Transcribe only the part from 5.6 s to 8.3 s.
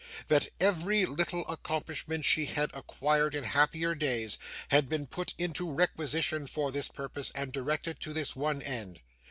requisition for this purpose, and directed to